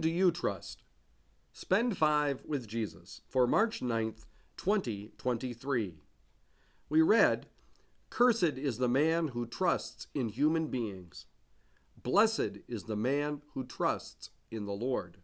[0.00, 0.82] Do you trust?
[1.52, 4.24] Spend five with Jesus for March 9th,
[4.56, 5.96] 2023.
[6.88, 7.48] We read,
[8.08, 11.26] Cursed is the man who trusts in human beings.
[12.02, 15.18] Blessed is the man who trusts in the Lord.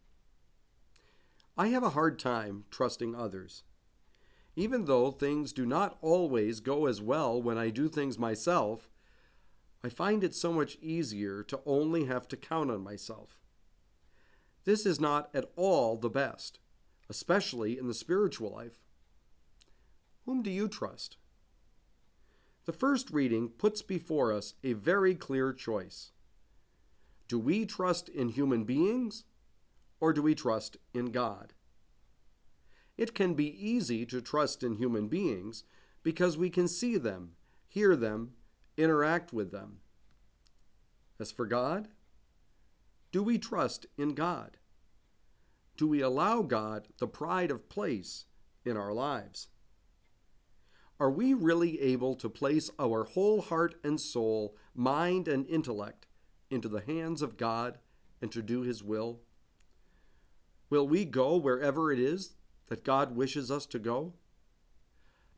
[1.56, 3.63] I have a hard time trusting others.
[4.56, 8.90] Even though things do not always go as well when I do things myself,
[9.83, 13.38] I find it so much easier to only have to count on myself.
[14.67, 16.59] This is not at all the best,
[17.09, 18.82] especially in the spiritual life.
[20.27, 21.16] Whom do you trust?
[22.64, 26.10] The first reading puts before us a very clear choice.
[27.28, 29.22] Do we trust in human beings
[30.00, 31.52] or do we trust in God?
[32.98, 35.62] It can be easy to trust in human beings
[36.02, 37.33] because we can see them,
[37.69, 38.33] hear them,
[38.77, 39.78] interact with them.
[41.20, 41.86] As for God,
[43.16, 44.59] do we trust in God?
[45.79, 48.27] Do we allow God the pride of place
[48.62, 49.48] in our lives?
[51.00, 56.06] Are we really able to place our whole heart and soul, mind and intellect
[56.50, 57.78] into the hands of God
[58.20, 59.20] and to do His will?
[60.69, 62.34] Will we go wherever it is
[62.67, 64.12] that God wishes us to go?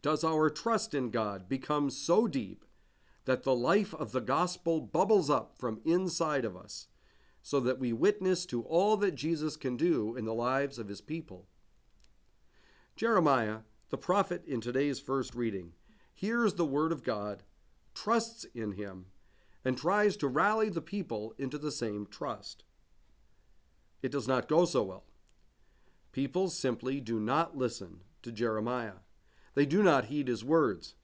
[0.03, 2.65] Does our trust in God become so deep
[3.25, 6.89] that the life of the gospel bubbles up from inside of us
[7.49, 11.01] so that we witness to all that Jesus can do in the lives of His
[11.01, 11.47] people?
[12.95, 15.73] Jeremiah the prophet in today's first reading
[16.13, 17.43] hears the word of God,
[17.95, 19.07] trusts in him,
[19.65, 22.65] and tries to rally the people into the same trust.
[24.03, 25.05] It does not go so well.
[26.13, 29.01] People simply do not listen to Jeremiah.
[29.55, 30.95] They do not heed his words.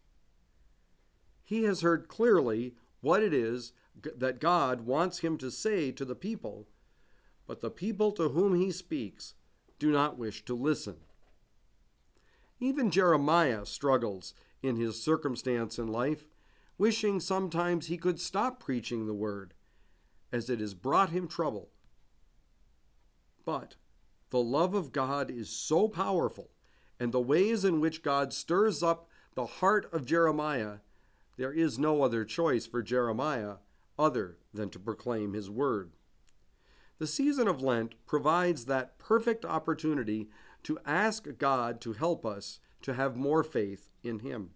[1.42, 3.72] He has heard clearly what it is
[4.17, 6.67] that God wants him to say to the people,
[7.47, 9.34] but the people to whom he speaks
[9.78, 10.97] do not wish to listen.
[12.61, 16.27] Even Jeremiah struggles in his circumstance in life,
[16.78, 19.54] wishing sometimes he could stop preaching the word,
[20.33, 21.69] as it has brought him trouble.
[23.44, 23.77] But
[24.31, 26.50] the love of God is so powerful,
[26.99, 30.78] and the ways in which God stirs up the heart of Jeremiah,
[31.37, 33.56] there is no other choice for Jeremiah
[33.99, 35.93] other than to proclaim his word.
[36.99, 40.28] The season of Lent provides that perfect opportunity
[40.62, 44.50] to ask God to help us to have more faith in Him.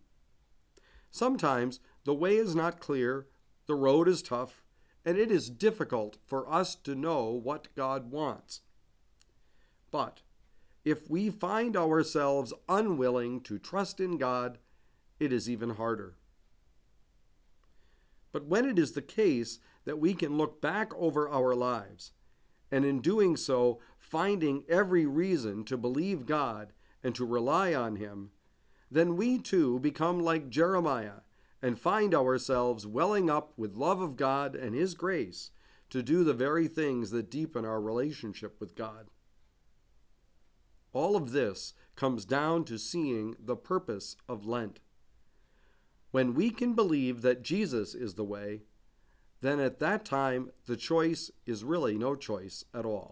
[1.11, 3.27] Sometimes the way is not clear,
[3.67, 4.63] the road is tough,
[5.05, 8.61] and it is difficult for us to know what God wants.
[9.91, 10.23] But
[10.85, 14.59] if we find ourselves unwilling to trust in God,
[15.19, 16.17] it is even harder.
[18.33, 22.13] But when it is the case that we can look back over our lives,
[22.71, 26.73] and in doing so, finding every reason to believe God
[27.03, 28.31] and to rely on Him,
[28.91, 31.21] then we too become like Jeremiah
[31.63, 35.51] and find ourselves welling up with love of God and His grace
[35.91, 39.09] to do the very things that deepen our relationship with God.
[40.93, 44.81] All of this comes down to seeing the purpose of Lent.
[46.11, 48.63] When we can believe that Jesus is the way,
[49.41, 53.07] then at that time the choice is really no choice at all.